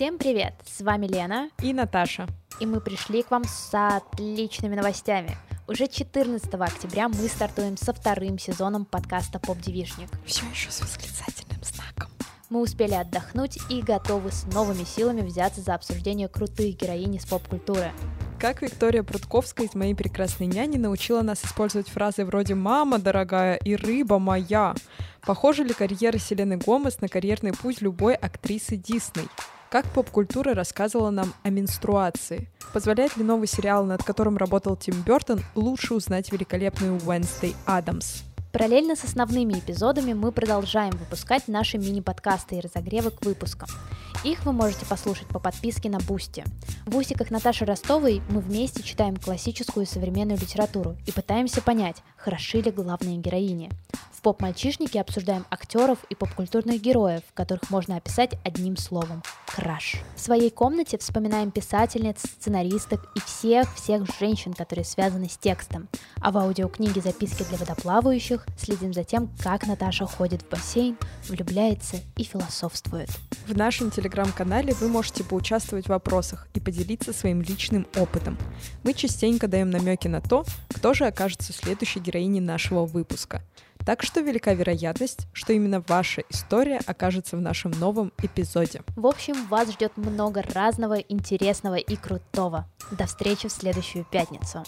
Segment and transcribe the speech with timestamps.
[0.00, 0.54] Всем привет!
[0.64, 2.26] С вами Лена и Наташа.
[2.58, 5.36] И мы пришли к вам с отличными новостями.
[5.68, 10.08] Уже 14 октября мы стартуем со вторым сезоном подкаста «Поп-девишник».
[10.24, 12.10] Все еще с восклицательным знаком.
[12.48, 17.92] Мы успели отдохнуть и готовы с новыми силами взяться за обсуждение крутых героинь из поп-культуры.
[18.38, 23.76] Как Виктория Прудковская из «Моей прекрасной няни» научила нас использовать фразы вроде «мама дорогая» и
[23.76, 24.74] «рыба моя».
[25.20, 29.28] Похожа ли карьера Селены Гомес на карьерный путь любой актрисы Дисней?
[29.70, 32.48] Как поп-культура рассказывала нам о менструации?
[32.72, 38.22] Позволяет ли новый сериал, над которым работал Тим Бертон, лучше узнать великолепную Уэнсдей Адамс?
[38.50, 43.68] Параллельно с основными эпизодами мы продолжаем выпускать наши мини-подкасты и разогревы к выпускам.
[44.24, 46.42] Их вы можете послушать по подписке на Boosty.
[46.84, 52.60] В Бусиках Наташи Ростовой мы вместе читаем классическую и современную литературу и пытаемся понять, хороши
[52.60, 53.70] ли главные героини.
[54.20, 59.96] В поп-мальчишнике обсуждаем актеров и поп-культурных героев, которых можно описать одним словом– краш.
[60.14, 65.88] В своей комнате вспоминаем писательниц, сценаристок и всех-всех женщин, которые связаны с текстом.
[66.20, 71.96] А в аудиокниге «Записки для водоплавающих» следим за тем, как Наташа ходит в бассейн, влюбляется
[72.18, 73.08] и философствует.
[73.46, 78.36] В нашем телеграм-канале вы можете поучаствовать в вопросах и поделиться своим личным опытом.
[78.82, 83.42] Мы частенько даем намеки на то, кто же окажется следующей героиней нашего выпуска–
[83.84, 88.82] так что велика вероятность, что именно ваша история окажется в нашем новом эпизоде.
[88.96, 92.66] В общем, вас ждет много разного, интересного и крутого.
[92.90, 94.64] До встречи в следующую пятницу.